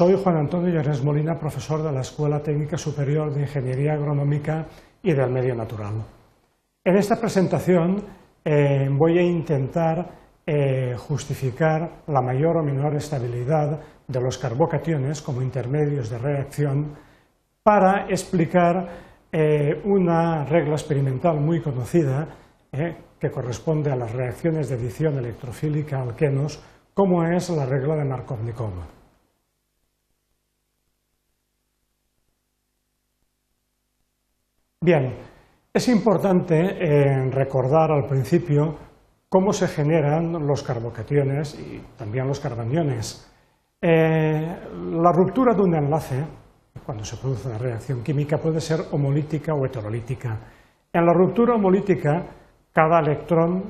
[0.00, 4.64] Soy Juan Antonio Llores Molina, profesor de la Escuela Técnica Superior de Ingeniería Agronómica
[5.02, 5.92] y del Medio Natural.
[6.82, 8.02] En esta presentación
[8.42, 10.08] eh, voy a intentar
[10.46, 13.78] eh, justificar la mayor o menor estabilidad
[14.08, 16.96] de los carbocationes como intermedios de reacción
[17.62, 18.88] para explicar
[19.30, 22.26] eh, una regla experimental muy conocida
[23.18, 26.58] que corresponde a las reacciones de adición electrofílica alquenos,
[26.94, 28.99] como es la regla de Markovnikov.
[34.82, 35.14] Bien,
[35.74, 38.76] es importante eh, recordar al principio
[39.28, 43.30] cómo se generan los carbocationes y también los carbaniones.
[43.78, 46.24] Eh, la ruptura de un enlace,
[46.86, 50.38] cuando se produce una reacción química, puede ser homolítica o heterolítica.
[50.90, 52.24] En la ruptura homolítica,
[52.72, 53.64] cada electrón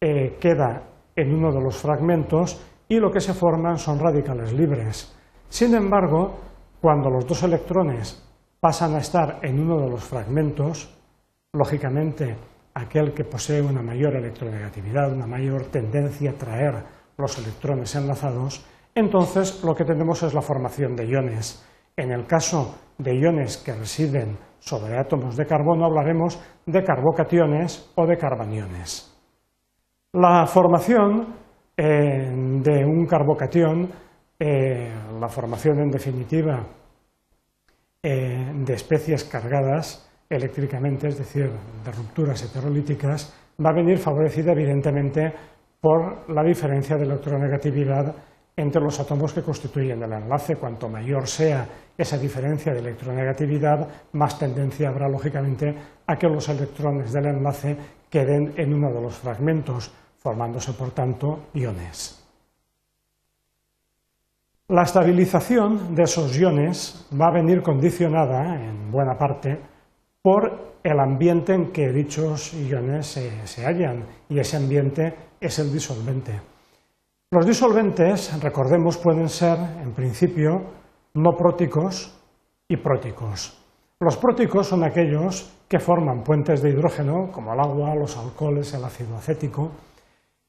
[0.00, 0.82] eh, queda
[1.14, 5.16] en uno de los fragmentos y lo que se forman son radicales libres.
[5.48, 6.34] Sin embargo,
[6.80, 8.31] cuando los dos electrones
[8.62, 10.88] pasan a estar en uno de los fragmentos,
[11.52, 12.36] lógicamente
[12.74, 16.74] aquel que posee una mayor electronegatividad, una mayor tendencia a traer
[17.18, 21.66] los electrones enlazados, entonces lo que tenemos es la formación de iones.
[21.96, 28.06] En el caso de iones que residen sobre átomos de carbono hablaremos de carbocationes o
[28.06, 29.12] de carbaniones.
[30.12, 31.34] La formación
[31.76, 32.30] eh,
[32.62, 33.90] de un carbocatión,
[34.38, 36.64] eh, la formación en definitiva
[38.02, 41.50] eh, de especies cargadas eléctricamente, es decir,
[41.84, 43.32] de rupturas heterolíticas,
[43.64, 45.32] va a venir favorecida evidentemente
[45.80, 48.14] por la diferencia de electronegatividad
[48.56, 50.56] entre los átomos que constituyen el enlace.
[50.56, 55.74] Cuanto mayor sea esa diferencia de electronegatividad, más tendencia habrá, lógicamente,
[56.06, 57.76] a que los electrones del enlace
[58.10, 62.21] queden en uno de los fragmentos, formándose, por tanto, iones.
[64.72, 69.60] La estabilización de esos iones va a venir condicionada, en buena parte,
[70.22, 73.06] por el ambiente en que dichos iones
[73.44, 76.40] se, hallan, y ese ambiente es el disolvente.
[77.30, 80.62] Los disolventes, recordemos, pueden ser, en principio,
[81.12, 82.18] no próticos
[82.66, 83.62] y próticos.
[84.00, 88.84] Los próticos son aquellos que forman puentes de hidrógeno, como el agua, los alcoholes, el
[88.84, 89.70] ácido acético,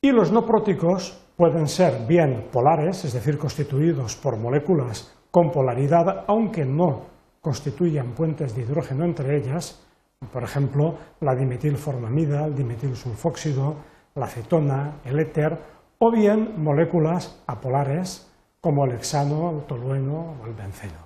[0.00, 6.24] y los no próticos pueden ser bien polares, es decir, constituidos por moléculas con polaridad,
[6.28, 7.02] aunque no
[7.40, 9.84] constituyan puentes de hidrógeno entre ellas,
[10.32, 13.76] por ejemplo, la dimetilformamida, el dimetilsulfóxido,
[14.14, 15.58] la acetona, el éter,
[15.98, 18.30] o bien moléculas apolares
[18.60, 21.04] como el hexano, el tolueno o el benceno.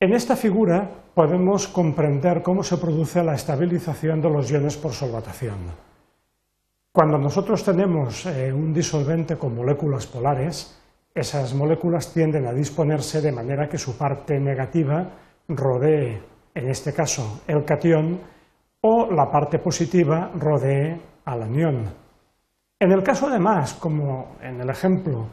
[0.00, 5.56] En esta figura podemos comprender cómo se produce la estabilización de los iones por solvatación.
[6.96, 10.80] Cuando nosotros tenemos eh, un disolvente con moléculas polares,
[11.14, 15.06] esas moléculas tienden a disponerse de manera que su parte negativa
[15.46, 16.22] rodee,
[16.54, 18.18] en este caso, el catión,
[18.80, 21.84] o la parte positiva rodee al anión.
[22.80, 25.26] En el caso además, como en el ejemplo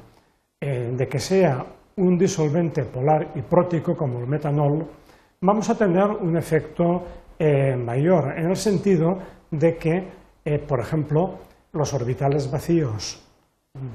[0.60, 1.66] eh, de que sea
[1.96, 4.86] un disolvente polar y prótico como el metanol,
[5.40, 7.04] vamos a tener un efecto
[7.40, 9.18] eh, mayor, en el sentido
[9.50, 10.24] de que,
[10.68, 11.40] por ejemplo,
[11.74, 13.28] los orbitales vacíos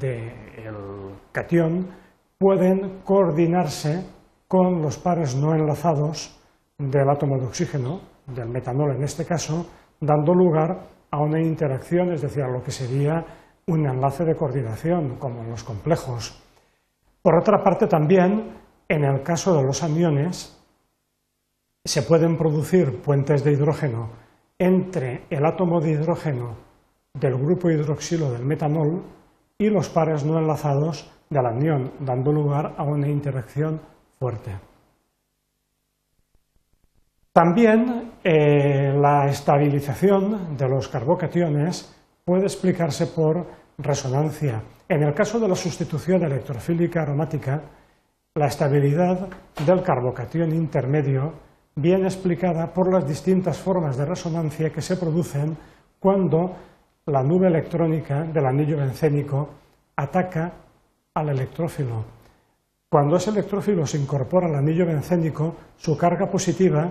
[0.00, 1.88] del catión
[2.36, 4.04] pueden coordinarse
[4.48, 6.36] con los pares no enlazados
[6.76, 9.66] del átomo de oxígeno, del metanol en este caso,
[10.00, 13.24] dando lugar a una interacción, es decir, a lo que sería
[13.66, 16.42] un enlace de coordinación, como en los complejos.
[17.22, 18.56] Por otra parte, también,
[18.88, 20.56] en el caso de los aniones,
[21.84, 24.10] se pueden producir puentes de hidrógeno
[24.58, 26.67] entre el átomo de hidrógeno
[27.14, 29.02] del grupo hidroxilo del metanol
[29.58, 33.80] y los pares no enlazados del anión, dando lugar a una interacción
[34.18, 34.56] fuerte.
[37.32, 43.46] También eh, la estabilización de los carbocationes puede explicarse por
[43.78, 44.62] resonancia.
[44.88, 47.62] En el caso de la sustitución electrofílica aromática,
[48.34, 49.28] la estabilidad
[49.64, 51.32] del carbocatión intermedio
[51.76, 55.56] viene explicada por las distintas formas de resonancia que se producen
[56.00, 56.56] cuando
[57.08, 59.48] la nube electrónica del anillo bencénico
[59.96, 60.52] ataca
[61.14, 62.04] al electrófilo.
[62.90, 66.90] Cuando ese electrófilo se incorpora al anillo bencénico, su carga positiva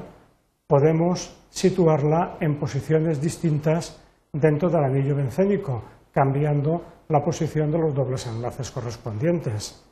[0.67, 4.03] podemos situarla en posiciones distintas
[4.33, 9.83] dentro del anillo bencénico, cambiando la posición de los dobles enlaces correspondientes.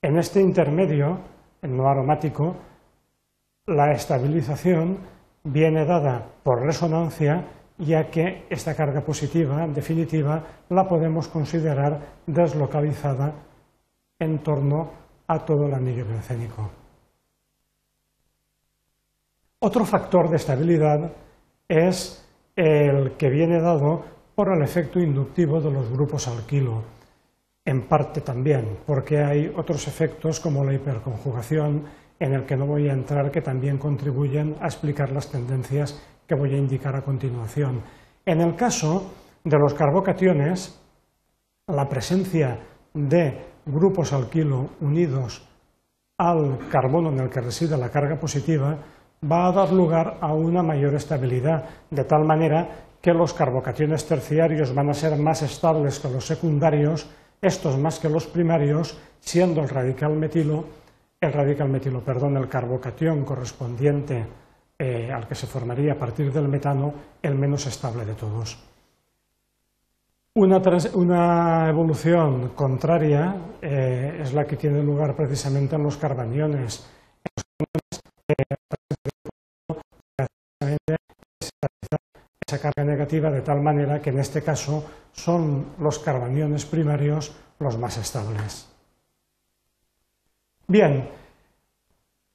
[0.00, 1.18] En este intermedio,
[1.60, 2.56] el no aromático,
[3.66, 4.98] la estabilización
[5.44, 7.44] viene dada por resonancia
[7.78, 13.32] ya que esta carga positiva, definitiva, la podemos considerar deslocalizada
[14.18, 14.90] en torno
[15.26, 16.70] a todo el anillo bencénico.
[19.60, 21.12] Otro factor de estabilidad
[21.68, 24.04] es el que viene dado
[24.34, 26.82] por el efecto inductivo de los grupos alquilo,
[27.64, 31.84] en parte también porque hay otros efectos como la hiperconjugación
[32.18, 36.00] en el que no voy a entrar que también contribuyen a explicar las tendencias
[36.32, 37.82] que voy a indicar a continuación.
[38.24, 39.12] En el caso
[39.44, 40.80] de los carbocationes,
[41.66, 42.58] la presencia
[42.94, 45.46] de grupos alquilo unidos
[46.16, 48.78] al carbono en el que reside la carga positiva
[49.30, 52.66] va a dar lugar a una mayor estabilidad, de tal manera
[53.02, 57.10] que los carbocationes terciarios van a ser más estables que los secundarios,
[57.42, 60.64] estos más que los primarios, siendo el radical metilo,
[61.20, 64.24] el radical metilo, perdón, el carbocatión correspondiente
[64.82, 66.92] eh, al que se formaría a partir del metano,
[67.22, 68.58] el menos estable de todos.
[70.34, 73.32] Una, evolución contraria
[73.62, 76.84] eh, es la que tiene lugar precisamente en los carbaniones.
[82.44, 87.78] esa carga negativa de tal manera que en este caso son los carbaniones primarios los
[87.78, 88.68] más estables.
[90.66, 91.08] Bien,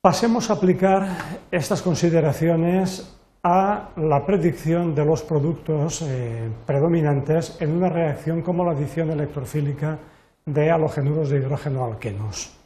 [0.01, 1.07] pasemos a aplicar
[1.51, 3.13] estas consideraciones
[3.44, 9.99] a la predicción de los productos eh, predominantes en una reacción como la adición electrofílica
[10.45, 12.57] de halogenuros de hidrógeno alquenos.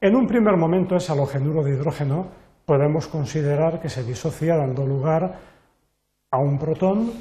[0.00, 2.26] En un primer momento ese halogenuro de hidrógeno
[2.64, 5.38] podemos considerar que se disocia dando lugar
[6.30, 7.12] a un protón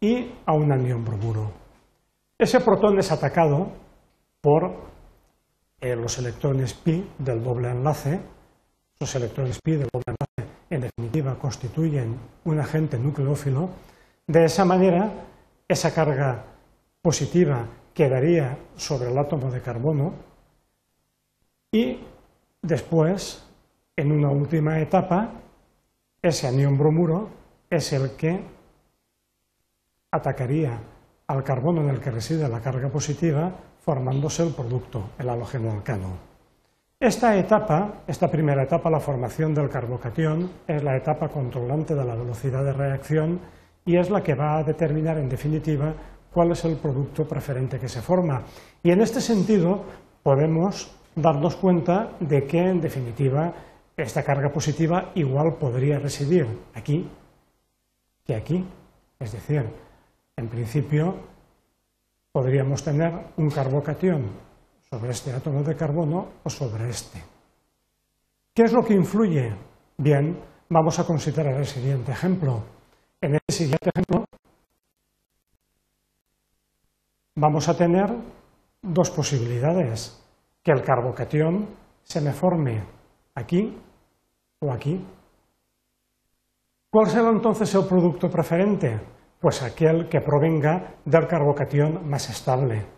[0.00, 1.50] y a un anión bromuro.
[2.38, 3.68] Ese protón es atacado
[4.40, 4.74] por
[5.80, 8.20] eh, los electrones pi del doble enlace,
[8.98, 13.70] los electrones pi doble enlace en definitiva constituyen un agente nucleófilo,
[14.26, 15.12] de esa manera
[15.68, 16.44] esa carga
[17.02, 20.12] positiva quedaría sobre el átomo de carbono
[21.72, 21.98] y
[22.62, 23.46] después,
[23.96, 25.32] en una última etapa,
[26.22, 27.30] ese anión bromuro
[27.70, 28.40] es el que
[30.10, 30.80] atacaría
[31.26, 36.35] al carbono en el que reside la carga positiva, formándose el producto, el halógeno alcano.
[36.98, 42.14] Esta etapa, esta primera etapa, la formación del carbocatión, es la etapa controlante de la
[42.14, 43.38] velocidad de reacción
[43.84, 45.92] y es la que va a determinar, en definitiva,
[46.32, 48.42] cuál es el producto preferente que se forma.
[48.82, 49.84] Y en este sentido,
[50.22, 53.52] podemos darnos cuenta de que, en definitiva,
[53.94, 57.06] esta carga positiva igual podría residir aquí
[58.24, 58.64] que aquí.
[59.20, 59.66] Es decir,
[60.34, 61.14] en principio,
[62.32, 64.30] podríamos tener un carbocatión
[64.90, 67.22] sobre este átomo de carbono o sobre este.
[68.54, 69.54] ¿Qué es lo que influye?
[69.98, 70.38] Bien,
[70.68, 72.62] vamos a considerar el siguiente ejemplo.
[73.20, 74.24] En el siguiente ejemplo
[77.34, 78.14] vamos a tener
[78.82, 80.22] dos posibilidades,
[80.62, 81.68] que el carbocatión
[82.02, 82.82] se me forme
[83.34, 83.76] aquí
[84.60, 85.04] o aquí.
[86.90, 88.98] ¿Cuál será entonces el producto preferente?
[89.40, 92.95] Pues aquel que provenga del carbocatión más estable.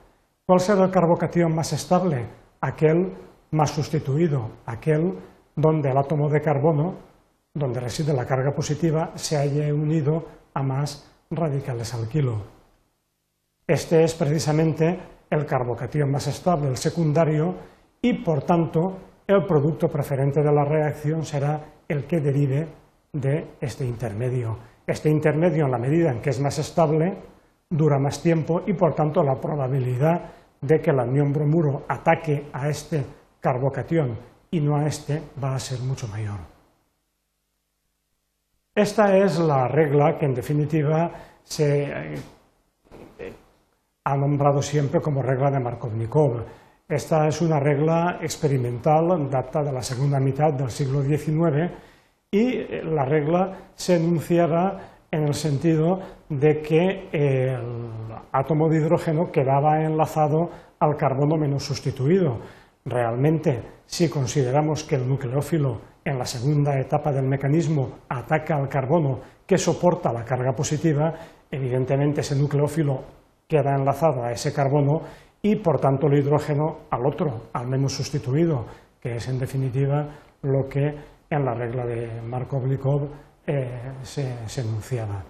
[0.49, 2.25] ¿Cuál será el carbocatión más estable?
[2.62, 3.12] Aquel
[3.50, 5.12] más sustituido, aquel
[5.55, 6.95] donde el átomo de carbono,
[7.53, 10.25] donde reside la carga positiva, se haya unido
[10.55, 12.45] a más radicales alquilo.
[13.67, 14.99] Este es precisamente
[15.29, 17.55] el carbocatión más estable, el secundario,
[18.00, 22.67] y por tanto el producto preferente de la reacción será el que derive
[23.12, 24.57] de este intermedio.
[24.87, 27.19] Este intermedio, en la medida en que es más estable,
[27.69, 32.69] dura más tiempo y por tanto la probabilidad de que el anión bromuro ataque a
[32.69, 33.05] este
[33.41, 34.17] carbocatión
[34.50, 36.38] y no a este va a ser mucho mayor.
[38.75, 41.11] Esta es la regla que en definitiva
[41.43, 43.33] se eh,
[44.05, 46.45] ha nombrado siempre como regla de Markovnikov.
[46.88, 51.71] Esta es una regla experimental, data de la segunda mitad del siglo XIX,
[52.31, 57.88] y la regla se enunciaba en el sentido de que el
[58.33, 62.38] átomo de hidrógeno quedaba enlazado al carbono menos sustituido.
[62.85, 69.21] Realmente, si consideramos que el nucleófilo en la segunda etapa del mecanismo ataca al carbono
[69.47, 71.15] que soporta la carga positiva,
[71.50, 73.03] evidentemente ese nucleófilo
[73.47, 75.03] queda enlazado a ese carbono
[75.43, 78.67] y por tanto el hidrógeno al otro, al menos sustituido,
[79.00, 80.09] que es en definitiva
[80.43, 80.95] lo que
[81.31, 83.09] en la regla de Markov-Likov
[83.49, 85.25] eh, se, enunciaba.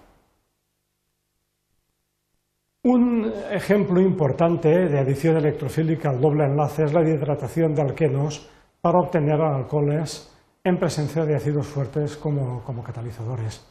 [2.83, 8.49] Un ejemplo importante de adición electrofílica al doble enlace es la hidratación de alquenos
[8.81, 10.35] para obtener alcoholes
[10.65, 13.65] en presencia de ácidos fuertes como, como catalizadores.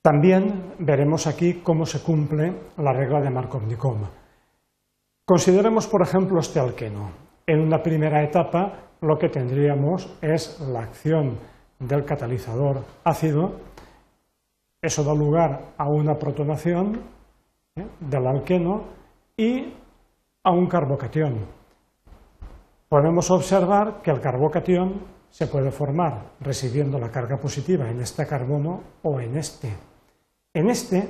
[0.00, 3.96] También veremos aquí cómo se cumple la regla de Markov-Nikov.
[5.24, 7.10] Consideremos, por ejemplo, este alqueno.
[7.46, 11.38] En una primera etapa lo que tendríamos es la acción
[11.78, 13.60] del catalizador ácido,
[14.80, 17.00] eso da lugar a una protonación
[17.76, 17.86] ¿eh?
[18.00, 18.84] del alqueno
[19.36, 19.72] y
[20.42, 21.46] a un carbocatión.
[22.88, 25.00] Podemos observar que el carbocatión
[25.30, 29.72] se puede formar residiendo la carga positiva en este carbono o en este.
[30.52, 31.08] En este,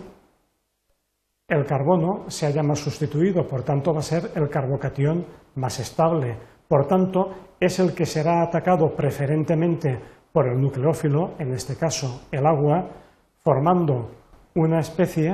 [1.47, 6.39] el carbono se haya más sustituido, por tanto va a ser el carbocatión más estable.
[6.67, 10.01] Por tanto, es el que será atacado preferentemente
[10.35, 12.91] por el nucleófilo, en este caso el agua,
[13.45, 14.11] formando
[14.57, 15.33] una especie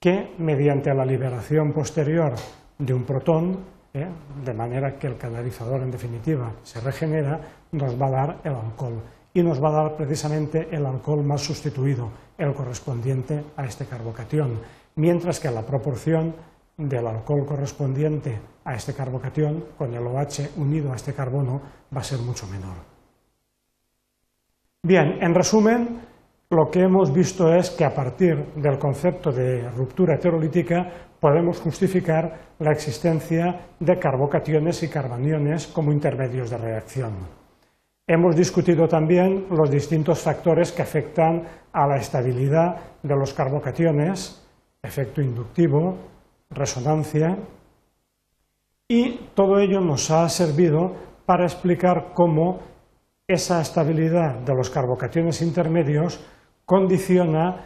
[0.00, 2.32] que, mediante la liberación posterior
[2.78, 3.58] de un protón,
[3.92, 4.08] ¿eh?
[4.42, 7.38] de manera que el canalizador en definitiva se regenera,
[7.72, 9.02] nos va a dar el alcohol.
[9.34, 12.08] Y nos va a dar precisamente el alcohol más sustituido,
[12.38, 14.60] el correspondiente a este carbocatión,
[14.94, 16.34] mientras que la proporción
[16.78, 21.60] del alcohol correspondiente a este carbocatión con el OH unido a este carbono
[21.94, 22.95] va a ser mucho menor.
[24.86, 25.98] Bien, en resumen,
[26.48, 30.88] lo que hemos visto es que a partir del concepto de ruptura heterolítica
[31.18, 37.14] podemos justificar la existencia de carbocationes y carbaniones como intermedios de reacción.
[38.06, 44.40] Hemos discutido también los distintos factores que afectan a la estabilidad de los carbocationes,
[44.84, 45.96] efecto inductivo,
[46.50, 47.36] resonancia,
[48.86, 50.92] y todo ello nos ha servido
[51.26, 52.75] para explicar cómo
[53.28, 56.24] esa estabilidad de los carbocationes intermedios
[56.64, 57.64] condiciona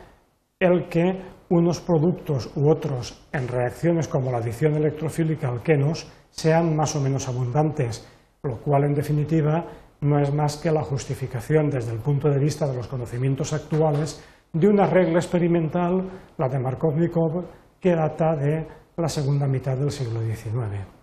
[0.59, 6.97] el que unos productos u otros en reacciones como la adición electrofílica alquenos sean más
[6.97, 8.09] o menos abundantes,
[8.43, 9.67] lo cual en definitiva
[10.01, 14.25] no es más que la justificación desde el punto de vista de los conocimientos actuales
[14.53, 17.45] de una regla experimental, la de Markovnikov,
[17.79, 21.00] que data de la segunda mitad del siglo XIX.